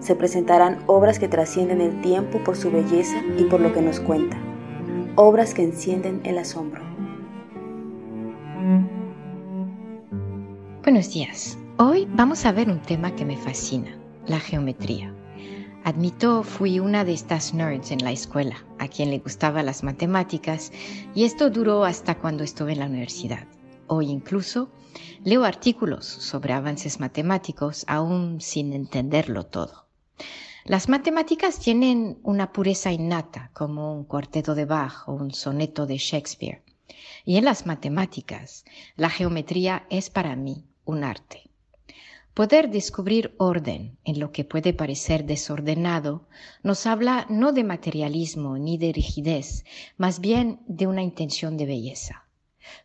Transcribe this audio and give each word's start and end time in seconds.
Se 0.00 0.14
presentarán 0.14 0.78
obras 0.86 1.18
que 1.18 1.28
trascienden 1.28 1.80
el 1.80 2.00
tiempo 2.00 2.42
por 2.44 2.56
su 2.56 2.70
belleza 2.70 3.22
y 3.38 3.44
por 3.44 3.60
lo 3.60 3.72
que 3.72 3.82
nos 3.82 4.00
cuenta, 4.00 4.38
obras 5.16 5.54
que 5.54 5.62
encienden 5.62 6.20
el 6.24 6.38
asombro. 6.38 6.82
Buenos 10.82 11.12
días. 11.12 11.58
Hoy 11.76 12.08
vamos 12.12 12.46
a 12.46 12.52
ver 12.52 12.70
un 12.70 12.80
tema 12.80 13.14
que 13.14 13.24
me 13.24 13.36
fascina, 13.36 13.98
la 14.26 14.40
geometría. 14.40 15.14
Admito, 15.84 16.42
fui 16.42 16.80
una 16.80 17.04
de 17.04 17.12
estas 17.12 17.54
nerds 17.54 17.90
en 17.90 18.02
la 18.02 18.12
escuela, 18.12 18.56
a 18.78 18.88
quien 18.88 19.10
le 19.10 19.18
gustaban 19.18 19.66
las 19.66 19.82
matemáticas, 19.82 20.72
y 21.14 21.24
esto 21.24 21.50
duró 21.50 21.84
hasta 21.84 22.16
cuando 22.16 22.44
estuve 22.44 22.72
en 22.72 22.80
la 22.80 22.86
universidad. 22.86 23.46
Hoy 23.86 24.10
incluso 24.10 24.70
leo 25.24 25.44
artículos 25.44 26.06
sobre 26.06 26.52
avances 26.52 27.00
matemáticos 27.00 27.84
aún 27.86 28.40
sin 28.40 28.72
entenderlo 28.72 29.46
todo. 29.46 29.87
Las 30.68 30.90
matemáticas 30.90 31.60
tienen 31.60 32.18
una 32.22 32.52
pureza 32.52 32.92
innata, 32.92 33.50
como 33.54 33.94
un 33.94 34.04
cuarteto 34.04 34.54
de 34.54 34.66
Bach 34.66 35.08
o 35.08 35.14
un 35.14 35.32
soneto 35.32 35.86
de 35.86 35.96
Shakespeare. 35.96 36.62
Y 37.24 37.38
en 37.38 37.46
las 37.46 37.64
matemáticas, 37.64 38.66
la 38.94 39.08
geometría 39.08 39.86
es 39.88 40.10
para 40.10 40.36
mí 40.36 40.66
un 40.84 41.04
arte. 41.04 41.44
Poder 42.34 42.68
descubrir 42.68 43.34
orden 43.38 43.96
en 44.04 44.20
lo 44.20 44.30
que 44.30 44.44
puede 44.44 44.74
parecer 44.74 45.24
desordenado 45.24 46.28
nos 46.62 46.84
habla 46.84 47.24
no 47.30 47.52
de 47.52 47.64
materialismo 47.64 48.58
ni 48.58 48.76
de 48.76 48.92
rigidez, 48.92 49.64
más 49.96 50.20
bien 50.20 50.60
de 50.66 50.86
una 50.86 51.02
intención 51.02 51.56
de 51.56 51.64
belleza. 51.64 52.26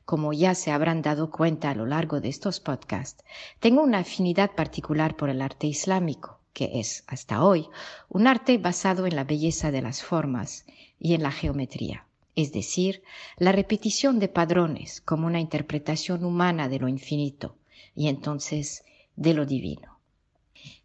Como 0.06 0.31
ya 0.31 0.56
se 0.56 0.72
habrán 0.72 1.02
dado 1.02 1.31
cuenta 1.31 1.70
a 1.70 1.75
lo 1.75 1.86
largo 1.86 2.22
de 2.22 2.30
estos 2.30 2.62
podcasts, 2.62 3.25
tengo 3.59 3.84
una 3.84 4.00
afinidad 4.00 4.52
particular 4.52 5.18
por 5.18 5.30
el 5.30 5.42
arte 5.42 5.68
islámico 5.68 6.40
que 6.54 6.80
es 6.80 7.04
hasta 7.08 7.44
hoy 7.44 7.68
un 8.09 8.28
arte 8.28 8.58
basado 8.58 9.06
en 9.06 9.16
la 9.16 9.24
belleza 9.24 9.72
de 9.72 9.81
las 9.81 10.03
formas 10.03 10.66
y 11.00 11.16
en 11.16 11.24
la 11.24 11.31
geometría, 11.31 12.06
es 12.36 12.53
decir, 12.53 13.03
la 13.38 13.52
repetición 13.52 14.19
de 14.19 14.30
padrones 14.30 15.02
como 15.02 15.28
una 15.28 15.40
interpretación 15.40 16.24
humana 16.24 16.69
de 16.69 16.80
lo 16.80 16.88
infinito 16.88 17.58
y 17.96 18.08
entonces 18.08 18.84
de 19.16 19.34
lo 19.34 19.46
divino. 19.46 20.00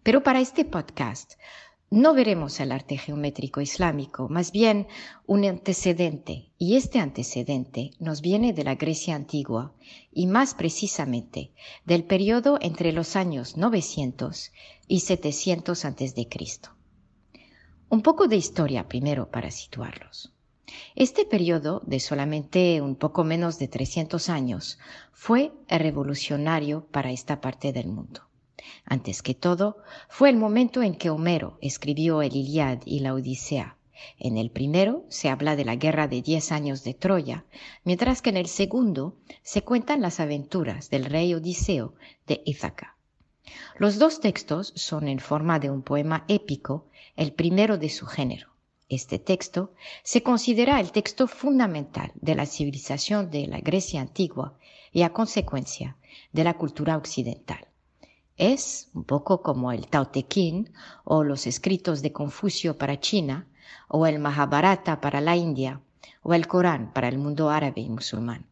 Pero 0.02 0.22
para 0.22 0.40
este 0.40 0.64
podcast 0.64 1.34
no 1.90 2.12
veremos 2.12 2.60
el 2.60 2.72
arte 2.72 2.98
geométrico 2.98 3.62
islámico, 3.62 4.28
más 4.28 4.52
bien 4.52 4.88
un 5.26 5.44
antecedente, 5.46 6.50
y 6.58 6.76
este 6.76 6.98
antecedente 6.98 7.92
nos 7.98 8.20
viene 8.20 8.52
de 8.52 8.64
la 8.64 8.74
Grecia 8.74 9.14
antigua 9.14 9.72
y 10.12 10.26
más 10.26 10.54
precisamente 10.54 11.52
del 11.86 12.04
periodo 12.04 12.58
entre 12.60 12.92
los 12.92 13.16
años 13.16 13.56
900 13.56 14.52
y 14.86 15.00
700 15.00 15.84
a.C. 15.86 16.28
Un 17.88 18.02
poco 18.02 18.28
de 18.28 18.36
historia 18.36 18.86
primero 18.86 19.30
para 19.30 19.50
situarlos. 19.50 20.34
Este 20.94 21.24
periodo 21.24 21.80
de 21.86 22.00
solamente 22.00 22.82
un 22.82 22.96
poco 22.96 23.24
menos 23.24 23.58
de 23.58 23.68
300 23.68 24.28
años 24.28 24.78
fue 25.12 25.52
revolucionario 25.68 26.86
para 26.90 27.12
esta 27.12 27.40
parte 27.40 27.72
del 27.72 27.88
mundo. 27.88 28.27
Antes 28.84 29.22
que 29.22 29.34
todo, 29.34 29.78
fue 30.08 30.30
el 30.30 30.36
momento 30.36 30.82
en 30.82 30.94
que 30.94 31.10
Homero 31.10 31.58
escribió 31.60 32.22
el 32.22 32.34
Iliad 32.34 32.80
y 32.84 33.00
la 33.00 33.14
Odisea. 33.14 33.76
En 34.18 34.36
el 34.36 34.50
primero 34.50 35.04
se 35.08 35.28
habla 35.28 35.56
de 35.56 35.64
la 35.64 35.76
guerra 35.76 36.08
de 36.08 36.22
diez 36.22 36.52
años 36.52 36.84
de 36.84 36.94
Troya, 36.94 37.44
mientras 37.84 38.22
que 38.22 38.30
en 38.30 38.36
el 38.36 38.46
segundo 38.46 39.16
se 39.42 39.62
cuentan 39.62 40.00
las 40.00 40.20
aventuras 40.20 40.90
del 40.90 41.04
rey 41.04 41.34
Odiseo 41.34 41.94
de 42.26 42.42
Ítaca. 42.44 42.96
Los 43.76 43.98
dos 43.98 44.20
textos 44.20 44.72
son 44.76 45.08
en 45.08 45.18
forma 45.18 45.58
de 45.58 45.70
un 45.70 45.82
poema 45.82 46.24
épico, 46.28 46.86
el 47.16 47.32
primero 47.32 47.78
de 47.78 47.88
su 47.88 48.06
género. 48.06 48.48
Este 48.88 49.18
texto 49.18 49.74
se 50.02 50.22
considera 50.22 50.80
el 50.80 50.92
texto 50.92 51.26
fundamental 51.26 52.12
de 52.14 52.34
la 52.34 52.46
civilización 52.46 53.30
de 53.30 53.46
la 53.46 53.60
Grecia 53.60 54.00
antigua 54.00 54.56
y 54.92 55.02
a 55.02 55.12
consecuencia 55.12 55.96
de 56.32 56.44
la 56.44 56.54
cultura 56.54 56.96
occidental. 56.96 57.68
Es 58.38 58.88
un 58.94 59.02
poco 59.02 59.42
como 59.42 59.72
el 59.72 59.88
Tao 59.88 60.06
Te 60.06 60.24
Ching 60.24 60.70
o 61.02 61.24
los 61.24 61.48
escritos 61.48 62.02
de 62.02 62.12
Confucio 62.12 62.78
para 62.78 63.00
China 63.00 63.48
o 63.88 64.06
el 64.06 64.20
Mahabharata 64.20 65.00
para 65.00 65.20
la 65.20 65.34
India 65.34 65.80
o 66.22 66.34
el 66.34 66.46
Corán 66.46 66.92
para 66.92 67.08
el 67.08 67.18
mundo 67.18 67.50
árabe 67.50 67.80
y 67.80 67.88
musulmán. 67.88 68.46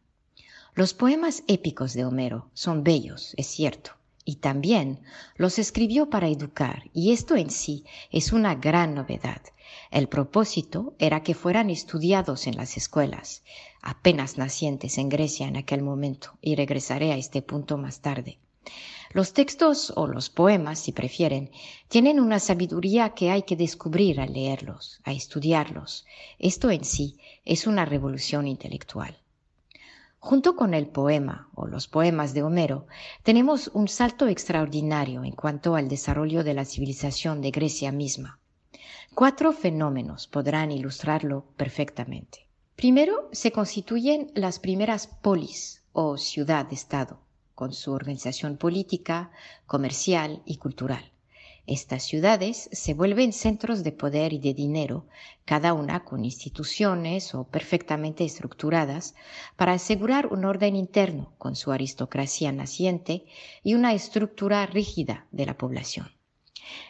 Los 0.75 0.93
poemas 0.93 1.43
épicos 1.47 1.93
de 1.93 2.03
Homero 2.03 2.49
son 2.53 2.83
bellos, 2.83 3.33
es 3.37 3.47
cierto, 3.47 3.91
y 4.25 4.35
también 4.35 4.99
los 5.37 5.57
escribió 5.57 6.09
para 6.09 6.27
educar, 6.27 6.83
y 6.91 7.13
esto 7.13 7.37
en 7.37 7.49
sí 7.49 7.85
es 8.11 8.33
una 8.33 8.55
gran 8.55 8.93
novedad. 8.93 9.41
El 9.89 10.09
propósito 10.09 10.95
era 10.99 11.23
que 11.23 11.33
fueran 11.33 11.69
estudiados 11.69 12.45
en 12.45 12.57
las 12.57 12.75
escuelas, 12.75 13.41
apenas 13.81 14.37
nacientes 14.37 14.97
en 14.97 15.07
Grecia 15.07 15.47
en 15.47 15.55
aquel 15.55 15.81
momento, 15.81 16.37
y 16.41 16.55
regresaré 16.55 17.13
a 17.13 17.17
este 17.17 17.41
punto 17.41 17.77
más 17.77 18.01
tarde. 18.01 18.37
Los 19.11 19.31
textos 19.31 19.93
o 19.95 20.05
los 20.05 20.29
poemas, 20.29 20.79
si 20.79 20.91
prefieren, 20.91 21.49
tienen 21.87 22.19
una 22.19 22.39
sabiduría 22.39 23.11
que 23.11 23.31
hay 23.31 23.43
que 23.43 23.55
descubrir 23.55 24.19
al 24.19 24.33
leerlos, 24.33 24.99
a 25.05 25.13
estudiarlos. 25.13 26.05
Esto 26.39 26.69
en 26.71 26.83
sí 26.83 27.17
es 27.45 27.67
una 27.67 27.85
revolución 27.85 28.47
intelectual. 28.47 29.17
Junto 30.19 30.57
con 30.57 30.73
el 30.73 30.87
poema 30.87 31.49
o 31.55 31.67
los 31.67 31.87
poemas 31.87 32.33
de 32.33 32.43
Homero, 32.43 32.87
tenemos 33.23 33.69
un 33.73 33.87
salto 33.87 34.27
extraordinario 34.27 35.23
en 35.23 35.31
cuanto 35.31 35.75
al 35.75 35.87
desarrollo 35.87 36.43
de 36.43 36.53
la 36.53 36.65
civilización 36.65 37.39
de 37.39 37.51
Grecia 37.51 37.93
misma. 37.93 38.39
Cuatro 39.13 39.53
fenómenos 39.53 40.27
podrán 40.27 40.71
ilustrarlo 40.71 41.45
perfectamente. 41.55 42.45
Primero, 42.75 43.29
se 43.31 43.53
constituyen 43.53 44.31
las 44.35 44.59
primeras 44.59 45.07
polis 45.07 45.81
o 45.93 46.17
ciudad-estado 46.17 47.26
con 47.57 47.73
su 47.73 47.91
organización 47.91 48.55
política, 48.55 49.31
comercial 49.65 50.43
y 50.45 50.57
cultural. 50.57 51.11
Estas 51.65 52.03
ciudades 52.03 52.69
se 52.71 52.93
vuelven 52.93 53.33
centros 53.33 53.83
de 53.83 53.91
poder 53.91 54.31
y 54.31 54.37
de 54.37 54.53
dinero, 54.53 55.07
cada 55.43 55.73
una 55.73 56.05
con 56.05 56.23
instituciones 56.23 57.33
o 57.33 57.45
perfectamente 57.45 58.23
estructuradas, 58.23 59.15
para 59.55 59.73
asegurar 59.73 60.27
un 60.27 60.45
orden 60.45 60.75
interno 60.75 61.33
con 61.39 61.55
su 61.55 61.71
aristocracia 61.71 62.51
naciente 62.51 63.25
y 63.63 63.73
una 63.73 63.93
estructura 63.93 64.63
rígida 64.67 65.25
de 65.31 65.47
la 65.47 65.57
población. 65.57 66.11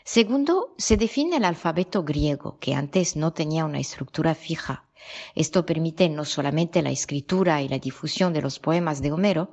Segundo, 0.04 0.76
se 0.78 0.98
define 0.98 1.38
el 1.38 1.46
alfabeto 1.46 2.04
griego, 2.04 2.58
que 2.60 2.76
antes 2.76 3.16
no 3.16 3.32
tenía 3.32 3.64
una 3.64 3.80
estructura 3.80 4.36
fija 4.36 4.87
esto 5.36 5.66
permite 5.66 6.10
no 6.10 6.26
solamente 6.26 6.82
la 6.82 6.92
escritura 6.92 7.62
y 7.62 7.68
la 7.68 7.80
difusión 7.80 8.34
de 8.34 8.42
los 8.42 8.60
poemas 8.60 9.02
de 9.02 9.12
Homero, 9.12 9.52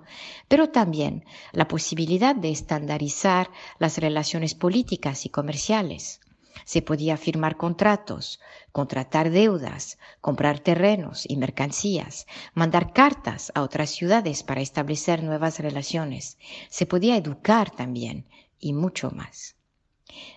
pero 0.49 0.71
también 0.71 1.25
la 1.53 1.69
posibilidad 1.69 2.35
de 2.35 2.51
estandarizar 2.51 3.51
las 3.79 3.99
relaciones 3.99 4.55
políticas 4.55 5.27
y 5.27 5.29
comerciales. 5.29 6.21
Se 6.65 6.83
podía 6.83 7.17
firmar 7.17 7.57
contratos, 7.57 8.41
contratar 8.73 9.31
deudas, 9.31 9.99
comprar 10.21 10.61
terrenos 10.61 11.25
y 11.29 11.37
mercancías, 11.37 12.27
mandar 12.55 12.93
cartas 12.93 13.53
a 13.55 13.63
otras 13.63 13.91
ciudades 13.91 14.43
para 14.43 14.61
establecer 14.61 15.23
nuevas 15.23 15.59
relaciones. 15.59 16.39
Se 16.71 16.87
podía 16.87 17.17
educar 17.17 17.71
también 17.71 18.27
y 18.59 18.73
mucho 18.73 19.11
más. 19.11 19.57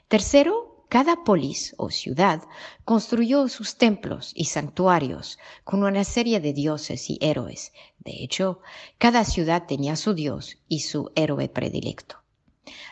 Tercero, 0.07 0.66
cada 0.89 1.23
polis 1.23 1.75
o 1.77 1.89
ciudad 1.89 2.43
construyó 2.85 3.47
sus 3.49 3.77
templos 3.77 4.31
y 4.35 4.45
santuarios 4.45 5.37
con 5.63 5.83
una 5.83 6.03
serie 6.03 6.39
de 6.39 6.53
dioses 6.53 7.09
y 7.09 7.17
héroes. 7.21 7.73
De 7.99 8.23
hecho, 8.23 8.61
cada 8.97 9.25
ciudad 9.25 9.65
tenía 9.67 9.95
su 9.95 10.13
dios 10.13 10.57
y 10.69 10.79
su 10.79 11.11
héroe 11.15 11.49
predilecto. 11.49 12.17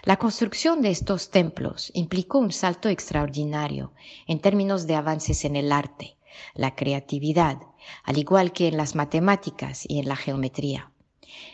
La 0.04 0.18
construcción 0.18 0.82
de 0.82 0.90
estos 0.90 1.32
templos 1.32 1.92
implicó 1.94 2.40
un 2.40 2.52
salto 2.52 2.90
extraordinario 2.90 3.94
en 4.28 4.40
términos 4.40 4.88
de 4.88 4.96
avances 4.96 5.46
en 5.46 5.56
el 5.56 5.72
arte, 5.72 6.18
la 6.54 6.76
creatividad, 6.76 7.60
al 8.04 8.18
igual 8.18 8.52
que 8.52 8.68
en 8.68 8.78
las 8.78 8.96
matemáticas 8.96 9.86
y 9.88 10.00
en 10.00 10.08
la 10.08 10.16
geometría. 10.16 10.92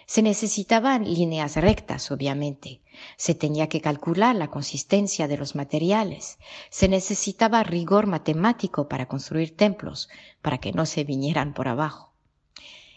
Se 0.05 0.21
necesitaban 0.21 1.03
líneas 1.03 1.55
rectas, 1.55 2.11
obviamente. 2.11 2.81
Se 3.17 3.35
tenía 3.35 3.69
que 3.69 3.81
calcular 3.81 4.35
la 4.35 4.49
consistencia 4.49 5.27
de 5.27 5.37
los 5.37 5.55
materiales. 5.55 6.37
Se 6.69 6.87
necesitaba 6.87 7.63
rigor 7.63 8.07
matemático 8.07 8.87
para 8.87 9.07
construir 9.07 9.55
templos, 9.55 10.09
para 10.41 10.57
que 10.59 10.73
no 10.73 10.85
se 10.85 11.03
vinieran 11.03 11.53
por 11.53 11.67
abajo. 11.67 12.13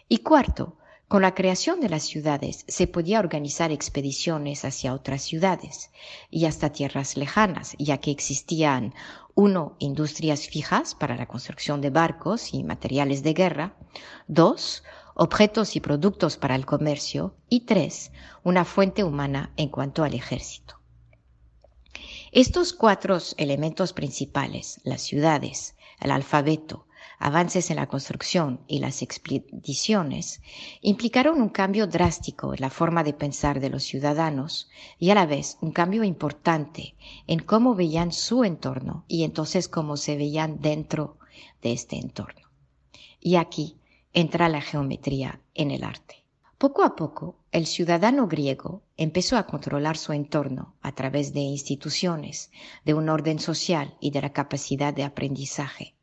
Y 0.09 0.19
cuarto, 0.19 0.77
con 1.09 1.23
la 1.23 1.35
creación 1.35 1.81
de 1.81 1.89
las 1.89 2.03
ciudades 2.03 2.65
se 2.67 2.87
podía 2.87 3.19
organizar 3.19 3.71
expediciones 3.73 4.65
hacia 4.65 4.95
otras 4.95 5.23
ciudades 5.23 5.91
y 6.31 6.47
hasta 6.47 6.71
tierras 6.71 7.17
lejanas, 7.17 7.77
ya 7.79 7.99
que 7.99 8.11
existían 8.11 8.95
uno, 9.35 9.77
industrias 9.79 10.47
fijas 10.47 10.95
para 10.95 11.17
la 11.17 11.27
construcción 11.27 11.81
de 11.81 11.91
barcos 11.91 12.55
y 12.55 12.63
materiales 12.63 13.23
de 13.23 13.35
guerra, 13.35 13.77
dos, 14.29 14.85
objetos 15.15 15.77
y 15.77 15.81
productos 15.81 16.37
para 16.37 16.55
el 16.55 16.67
comercio 16.67 17.37
y 17.49 17.61
tres, 17.61 18.11
una 18.43 18.65
fuente 18.65 19.05
humana 19.05 19.53
en 19.57 19.69
cuanto 19.69 20.05
al 20.05 20.15
ejército. 20.15 20.81
Estos 22.33 22.73
cuatro 22.73 23.19
elementos 23.37 23.93
principales, 23.93 24.81
las 24.83 25.03
ciudades, 25.03 25.77
el 26.01 26.11
alfabeto, 26.11 26.87
avances 27.25 27.71
en 27.71 27.77
la 27.77 27.87
construcción 27.87 28.61
y 28.67 28.81
las 28.81 29.01
expediciones 29.01 30.43
implicaron 30.83 31.41
un 31.41 31.49
cambio 31.49 31.87
drástico 31.87 32.53
en 32.53 32.61
la 32.61 32.69
forma 32.69 33.03
de 33.03 33.15
pensar 33.15 33.61
de 33.61 33.71
los 33.71 33.83
ciudadanos 33.83 34.69
y 34.99 35.09
a 35.09 35.15
la 35.15 35.25
vez 35.25 35.57
un 35.63 35.73
cambio 35.73 36.05
importante 36.05 36.97
en 37.27 37.39
cómo 37.39 37.75
veían 37.75 38.13
su 38.13 38.45
entorno 38.45 39.07
y 39.09 39.25
entonces 39.25 39.69
cómo 39.69 39.97
se 39.97 40.19
veían 40.19 40.61
dentro 40.61 41.17
de 41.63 41.73
este 41.73 41.97
entorno. 41.97 42.43
Y 43.21 43.37
aquí 43.37 43.79
entra 44.13 44.51
la 44.51 44.61
geometría 44.61 45.41
en 45.55 45.71
el 45.71 45.83
arte. 45.83 46.27
Poco 46.59 46.83
a 46.83 46.95
poco, 46.95 47.39
el 47.53 47.65
ciudadano 47.65 48.29
griego 48.29 48.83
empezó 48.99 49.39
a 49.39 49.47
controlar 49.47 49.97
su 49.97 50.13
entorno 50.13 50.75
a 50.83 50.93
través 50.93 51.33
de 51.33 51.41
instituciones, 51.41 52.51
de 52.85 52.93
un 52.93 53.09
orden 53.09 53.39
social 53.39 53.97
y 53.99 54.11
de 54.11 54.21
la 54.21 54.35
capacidad 54.35 54.93
de 54.93 55.05
aprendizaje. 55.05 55.95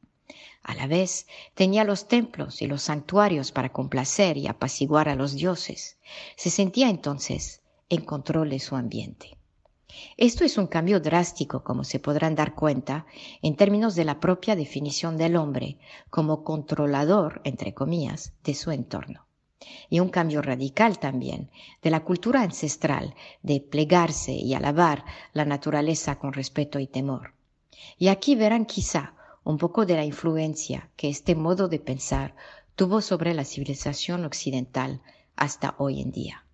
A 0.63 0.75
la 0.75 0.87
vez 0.87 1.27
tenía 1.55 1.83
los 1.83 2.07
templos 2.07 2.61
y 2.61 2.67
los 2.67 2.83
santuarios 2.83 3.51
para 3.51 3.71
complacer 3.71 4.37
y 4.37 4.47
apaciguar 4.47 5.09
a 5.09 5.15
los 5.15 5.33
dioses. 5.33 5.97
Se 6.35 6.49
sentía 6.49 6.89
entonces 6.89 7.61
en 7.89 8.05
control 8.05 8.51
de 8.51 8.59
su 8.59 8.75
ambiente. 8.75 9.37
Esto 10.17 10.45
es 10.45 10.57
un 10.57 10.67
cambio 10.67 10.99
drástico, 10.99 11.63
como 11.63 11.83
se 11.83 11.99
podrán 11.99 12.35
dar 12.35 12.55
cuenta, 12.55 13.05
en 13.41 13.55
términos 13.55 13.95
de 13.95 14.05
la 14.05 14.19
propia 14.19 14.55
definición 14.55 15.17
del 15.17 15.35
hombre 15.35 15.77
como 16.09 16.43
controlador, 16.43 17.41
entre 17.43 17.73
comillas, 17.73 18.33
de 18.43 18.53
su 18.53 18.71
entorno. 18.71 19.25
Y 19.89 19.99
un 19.99 20.09
cambio 20.09 20.41
radical 20.41 20.99
también 20.99 21.49
de 21.81 21.91
la 21.91 22.03
cultura 22.03 22.41
ancestral 22.41 23.15
de 23.43 23.59
plegarse 23.59 24.31
y 24.31 24.53
alabar 24.53 25.03
la 25.33 25.45
naturaleza 25.45 26.17
con 26.17 26.33
respeto 26.33 26.79
y 26.79 26.87
temor. 26.87 27.33
Y 27.97 28.07
aquí 28.07 28.35
verán 28.35 28.65
quizá 28.65 29.13
un 29.43 29.57
poco 29.57 29.85
de 29.85 29.95
la 29.95 30.05
influencia 30.05 30.89
que 30.95 31.09
este 31.09 31.35
modo 31.35 31.67
de 31.67 31.79
pensar 31.79 32.35
tuvo 32.75 33.01
sobre 33.01 33.33
la 33.33 33.43
civilización 33.43 34.25
occidental 34.25 35.01
hasta 35.35 35.75
hoy 35.77 36.01
en 36.01 36.11
día. 36.11 36.45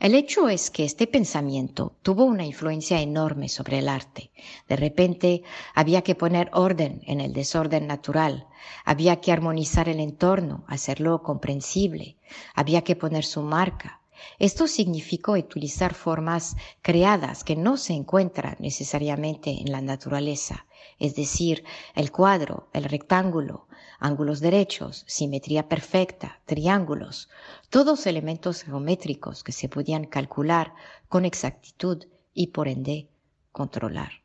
El 0.00 0.16
hecho 0.16 0.48
es 0.48 0.70
que 0.72 0.84
este 0.84 1.06
pensamiento 1.06 1.96
tuvo 2.02 2.24
una 2.24 2.44
influencia 2.44 3.00
enorme 3.00 3.48
sobre 3.48 3.78
el 3.78 3.88
arte. 3.88 4.32
De 4.68 4.74
repente 4.74 5.44
había 5.74 6.02
que 6.02 6.16
poner 6.16 6.50
orden 6.52 7.02
en 7.06 7.20
el 7.20 7.32
desorden 7.32 7.86
natural, 7.86 8.48
había 8.84 9.20
que 9.20 9.30
armonizar 9.30 9.88
el 9.88 10.00
entorno, 10.00 10.64
hacerlo 10.66 11.22
comprensible, 11.22 12.16
había 12.52 12.82
que 12.82 12.96
poner 12.96 13.24
su 13.24 13.42
marca, 13.42 14.01
esto 14.38 14.66
significó 14.66 15.32
utilizar 15.32 15.94
formas 15.94 16.56
creadas 16.80 17.44
que 17.44 17.56
no 17.56 17.76
se 17.76 17.92
encuentran 17.92 18.56
necesariamente 18.58 19.50
en 19.50 19.70
la 19.72 19.80
naturaleza, 19.80 20.66
es 20.98 21.14
decir, 21.14 21.64
el 21.94 22.10
cuadro, 22.10 22.68
el 22.72 22.84
rectángulo, 22.84 23.66
ángulos 23.98 24.40
derechos, 24.40 25.04
simetría 25.06 25.68
perfecta, 25.68 26.40
triángulos, 26.44 27.28
todos 27.70 28.06
elementos 28.06 28.62
geométricos 28.62 29.44
que 29.44 29.52
se 29.52 29.68
podían 29.68 30.06
calcular 30.06 30.74
con 31.08 31.24
exactitud 31.24 32.06
y 32.34 32.48
por 32.48 32.68
ende 32.68 33.08
controlar. 33.52 34.21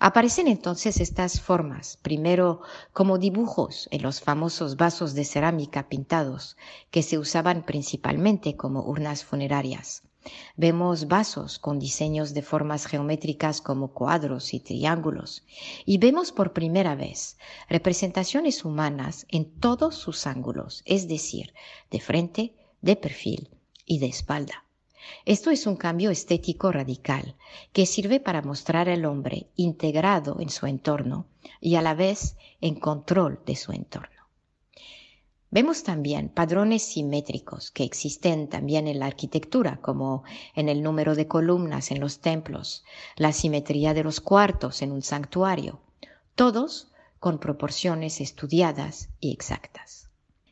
Aparecen 0.00 0.46
entonces 0.46 1.00
estas 1.00 1.40
formas, 1.40 1.98
primero 2.02 2.60
como 2.92 3.18
dibujos 3.18 3.88
en 3.90 4.02
los 4.02 4.20
famosos 4.20 4.76
vasos 4.76 5.14
de 5.14 5.24
cerámica 5.24 5.88
pintados, 5.88 6.56
que 6.92 7.02
se 7.02 7.18
usaban 7.18 7.64
principalmente 7.64 8.56
como 8.56 8.84
urnas 8.84 9.24
funerarias. 9.24 10.04
Vemos 10.56 11.08
vasos 11.08 11.58
con 11.58 11.80
diseños 11.80 12.32
de 12.32 12.42
formas 12.42 12.86
geométricas 12.86 13.60
como 13.60 13.92
cuadros 13.92 14.54
y 14.54 14.60
triángulos, 14.60 15.44
y 15.84 15.98
vemos 15.98 16.30
por 16.30 16.52
primera 16.52 16.94
vez 16.94 17.36
representaciones 17.68 18.64
humanas 18.64 19.26
en 19.30 19.50
todos 19.50 19.96
sus 19.96 20.26
ángulos, 20.28 20.82
es 20.84 21.08
decir, 21.08 21.54
de 21.90 22.00
frente, 22.00 22.54
de 22.82 22.94
perfil 22.94 23.50
y 23.84 23.98
de 23.98 24.06
espalda. 24.06 24.64
Esto 25.24 25.50
es 25.50 25.66
un 25.66 25.76
cambio 25.76 26.10
estético 26.10 26.72
radical 26.72 27.36
que 27.72 27.86
sirve 27.86 28.20
para 28.20 28.42
mostrar 28.42 28.88
al 28.88 29.04
hombre 29.04 29.48
integrado 29.56 30.40
en 30.40 30.50
su 30.50 30.66
entorno 30.66 31.26
y 31.60 31.76
a 31.76 31.82
la 31.82 31.94
vez 31.94 32.36
en 32.60 32.78
control 32.78 33.40
de 33.46 33.56
su 33.56 33.72
entorno. 33.72 34.18
Vemos 35.50 35.82
también 35.82 36.28
padrones 36.28 36.82
simétricos 36.82 37.70
que 37.70 37.84
existen 37.84 38.48
también 38.48 38.86
en 38.86 38.98
la 38.98 39.06
arquitectura, 39.06 39.78
como 39.80 40.24
en 40.54 40.68
el 40.68 40.82
número 40.82 41.14
de 41.14 41.26
columnas 41.26 41.90
en 41.90 42.00
los 42.00 42.20
templos, 42.20 42.84
la 43.16 43.32
simetría 43.32 43.94
de 43.94 44.04
los 44.04 44.20
cuartos 44.20 44.82
en 44.82 44.92
un 44.92 45.00
santuario, 45.00 45.80
todos 46.34 46.92
con 47.18 47.38
proporciones 47.38 48.20
estudiadas 48.20 49.08
y 49.20 49.32
exactas. 49.32 50.07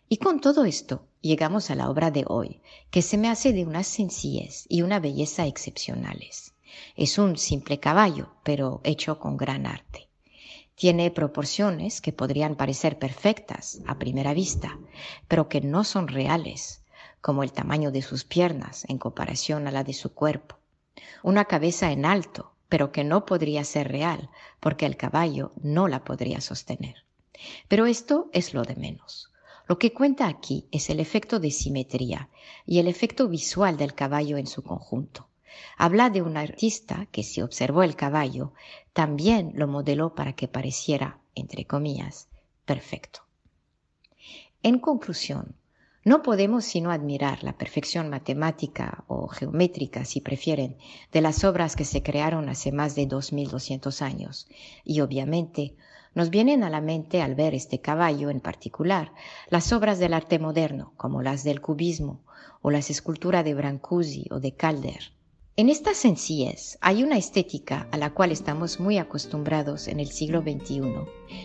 Y 0.09 0.19
con 0.19 0.41
todo 0.41 0.65
esto, 0.65 1.09
llegamos 1.21 1.69
a 1.71 1.75
la 1.75 1.91
obra 1.91 2.13
de 2.13 2.25
hoy, 2.29 2.63
que 2.91 3.03
se 3.03 3.19
me 3.19 3.29
hace 3.29 3.53
de 3.53 3.65
una 3.65 3.83
sencillez 3.83 4.65
y 4.69 4.83
una 4.83 5.01
belleza 5.01 5.47
excepcionales. 5.47 6.55
Es 6.95 7.19
un 7.19 7.37
simple 7.37 7.81
caballo, 7.81 8.33
pero 8.45 8.81
hecho 8.85 9.19
con 9.19 9.37
gran 9.37 9.67
arte. 9.67 10.09
Tiene 10.77 11.11
proporciones 11.11 12.01
que 12.01 12.13
podrían 12.13 12.55
parecer 12.55 13.01
perfectas 13.01 13.81
a 13.87 13.99
primera 13.99 14.33
vista, 14.33 14.79
pero 15.27 15.49
que 15.49 15.61
no 15.61 15.83
son 15.83 16.07
reales, 16.07 16.85
como 17.21 17.43
el 17.43 17.51
tamaño 17.51 17.91
de 17.91 18.03
sus 18.03 18.23
piernas 18.23 18.85
en 18.89 18.99
comparación 18.99 19.67
a 19.67 19.73
la 19.73 19.83
de 19.83 19.93
su 19.93 20.15
cuerpo. 20.15 20.57
Una 21.25 21.47
cabeza 21.47 21.91
en 21.91 22.05
alto, 22.05 22.53
pero 22.69 22.93
que 22.93 23.03
no 23.03 23.27
podría 23.27 23.65
ser 23.65 23.91
real, 23.91 24.31
porque 24.61 24.87
el 24.87 24.97
caballo 24.97 25.51
no 25.61 25.89
la 25.89 26.05
podría 26.05 26.41
sostener. 26.41 27.05
Pero 27.67 27.87
esto 27.87 28.31
es 28.33 28.55
lo 28.55 28.63
de 28.63 28.77
menos. 28.77 29.33
Lo 29.69 29.79
que 29.79 29.93
cuenta 29.93 30.29
aquí 30.29 30.67
es 30.71 30.91
el 30.91 31.01
efecto 31.01 31.41
de 31.41 31.51
simetría 31.51 32.29
y 32.65 32.79
el 32.79 32.87
efecto 32.87 33.29
visual 33.29 33.77
del 33.77 33.95
caballo 33.95 34.37
en 34.37 34.47
su 34.47 34.63
conjunto. 34.63 35.29
Habla 35.77 36.11
de 36.11 36.23
un 36.23 36.37
artista 36.37 37.07
que 37.11 37.23
si 37.23 37.43
observó 37.43 37.83
el 37.83 37.97
caballo, 37.97 38.53
también 38.93 39.53
lo 39.55 39.67
modeló 39.67 40.15
para 40.15 40.35
que 40.35 40.49
pareciera, 40.49 41.19
entre 41.35 41.65
comillas, 41.65 42.29
perfecto. 42.65 43.21
En 44.63 44.79
conclusión, 44.79 45.57
no 46.05 46.23
podemos 46.23 46.65
sino 46.65 46.93
admirar 46.93 47.43
la 47.43 47.59
perfección 47.59 48.09
matemática 48.09 49.05
o 49.09 49.27
geométrica, 49.27 50.05
si 50.05 50.21
prefieren, 50.21 50.77
de 51.11 51.21
las 51.21 51.43
obras 51.43 51.75
que 51.75 51.85
se 51.85 52.03
crearon 52.05 52.49
hace 52.49 52.71
más 52.71 52.95
de 52.95 53.07
2200 53.07 54.03
años 54.03 54.47
y 54.85 55.01
obviamente 55.01 55.75
nos 56.17 56.31
vienen 56.31 56.65
a 56.65 56.71
la 56.71 56.81
mente 56.81 57.21
al 57.23 57.35
ver 57.35 57.55
este 57.55 57.81
caballo 57.81 58.31
en 58.31 58.41
particular 58.41 59.13
las 59.51 59.73
obras 59.73 59.99
del 59.99 60.15
arte 60.15 60.39
moderno, 60.39 60.95
como 60.97 61.23
las 61.23 61.45
del 61.45 61.61
cubismo 61.61 62.23
o 62.63 62.71
las 62.71 62.91
esculturas 62.91 63.45
de 63.45 63.55
Brancusi 63.55 64.27
o 64.31 64.41
de 64.41 64.53
Calder. 64.53 65.13
En 65.57 65.69
esta 65.69 65.95
sencillez 65.95 66.79
hay 66.81 67.05
una 67.05 67.19
estética 67.19 67.87
a 67.93 67.99
la 67.99 68.15
cual 68.15 68.33
estamos 68.33 68.81
muy 68.81 68.97
acostumbrados 68.97 69.89
en 69.89 70.01
el 70.01 70.09
siglo 70.09 70.41
XXI, 70.41 70.83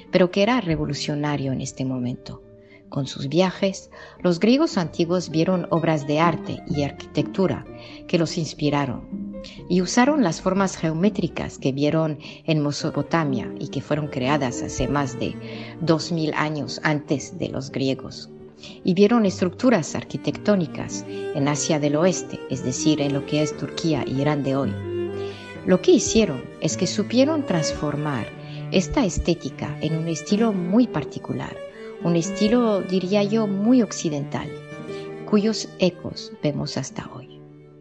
pero 0.10 0.32
que 0.32 0.42
era 0.42 0.62
revolucionario 0.62 1.52
en 1.52 1.60
este 1.60 1.86
momento. 1.86 2.42
Con 2.92 3.08
sus 3.08 3.30
viajes, 3.30 3.90
los 4.20 4.42
griegos 4.42 4.78
antiguos 4.78 5.30
vieron 5.30 5.66
obras 5.70 6.08
de 6.08 6.20
arte 6.20 6.62
y 6.68 6.84
arquitectura 6.84 7.66
que 8.10 8.18
los 8.18 8.38
inspiraron 8.38 9.40
y 9.70 9.82
usaron 9.82 10.24
las 10.24 10.42
formas 10.42 10.76
geométricas 10.76 11.58
que 11.58 11.72
vieron 11.72 12.20
en 12.46 12.62
Mesopotamia 12.62 13.50
y 13.60 13.70
que 13.70 13.80
fueron 13.80 14.10
creadas 14.10 14.62
hace 14.62 14.90
más 14.90 15.18
de 15.18 15.34
2000 15.80 16.34
años 16.34 16.82
antes 16.84 17.40
de 17.40 17.48
los 17.48 17.72
griegos 17.72 18.30
y 18.84 18.94
vieron 18.94 19.26
estructuras 19.26 19.96
arquitectónicas 19.96 21.06
en 21.08 21.48
Asia 21.48 21.80
del 21.80 21.96
Oeste, 21.96 22.42
es 22.50 22.62
decir, 22.66 23.00
en 23.00 23.14
lo 23.14 23.26
que 23.26 23.42
es 23.42 23.56
Turquía 23.56 24.04
y 24.06 24.20
Irán 24.20 24.44
de 24.44 24.58
hoy. 24.58 24.74
Lo 25.66 25.82
que 25.82 25.92
hicieron 25.92 26.44
es 26.60 26.76
que 26.76 26.88
supieron 26.88 27.46
transformar 27.46 28.28
esta 28.74 29.06
estética 29.06 29.78
en 29.80 29.96
un 29.96 30.10
estilo 30.10 30.52
muy 30.52 30.88
particular, 30.88 31.56
un 32.04 32.16
estilo, 32.16 32.82
diría 32.82 33.24
yo, 33.24 33.48
muy 33.48 33.82
occidental, 33.82 34.50
cuyos 35.30 35.70
ecos 35.80 36.34
vemos 36.42 36.78
hasta 36.78 37.10
hoy. 37.14 37.40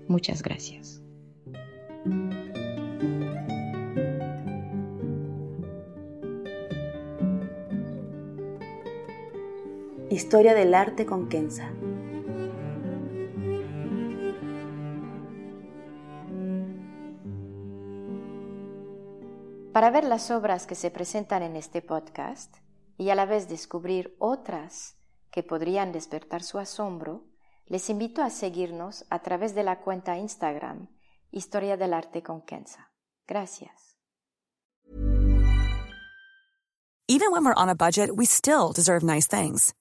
Muchas 0.09 0.43
gracias. 0.43 1.03
Historia 10.11 10.55
del 10.55 10.75
arte 10.75 11.07
con 11.07 11.29
Kenza. 11.29 11.71
Para 19.73 19.91
ver 19.91 20.05
las 20.05 20.31
obras 20.33 20.67
que 20.67 20.75
se 20.75 20.91
presentan 20.91 21.43
en 21.43 21.55
este 21.57 21.81
podcast 21.81 22.57
y 23.01 23.09
a 23.09 23.15
la 23.15 23.25
vez 23.25 23.49
descubrir 23.49 24.15
otras 24.19 24.95
que 25.31 25.43
podrían 25.43 25.91
despertar 25.91 26.43
su 26.43 26.59
asombro, 26.59 27.25
les 27.65 27.89
invito 27.89 28.23
a 28.23 28.29
seguirnos 28.29 29.07
a 29.09 29.21
través 29.21 29.55
de 29.55 29.63
la 29.63 29.81
cuenta 29.81 30.19
Instagram 30.19 30.89
Historia 31.31 31.79
del 31.79 31.95
Arte 31.95 32.23
con 32.23 32.43
Kenza. 32.43 32.93
Gracias. 33.27 33.97
Even 37.09 37.33
when 37.33 37.43
we're 37.43 37.55
on 37.55 37.71
a 37.71 37.75
budget, 37.75 38.15
we 38.15 38.27
still 38.27 38.71
deserve 38.71 39.03
nice 39.03 39.27
things. 39.27 39.73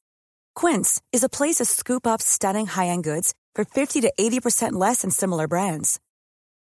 Quince 0.56 1.02
is 1.12 1.22
a 1.22 1.30
place 1.30 1.58
to 1.58 1.66
scoop 1.66 2.08
up 2.08 2.22
stunning 2.22 2.68
high-end 2.68 3.04
goods 3.04 3.34
for 3.54 3.66
50 3.66 4.00
to 4.02 4.14
80% 4.18 4.80
less 4.80 5.02
than 5.02 5.12
similar 5.12 5.48
brands. 5.48 6.00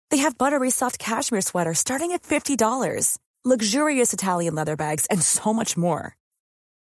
They 0.09 0.17
have 0.17 0.37
buttery 0.37 0.71
soft 0.71 0.97
cashmere 0.97 1.41
sweaters 1.41 1.77
starting 1.77 2.11
at 2.11 2.23
$50, 2.23 3.19
luxurious 3.45 4.13
Italian 4.13 4.55
leather 4.55 4.75
bags, 4.75 5.05
and 5.11 5.21
so 5.21 5.53
much 5.53 5.77
more. 5.77 6.15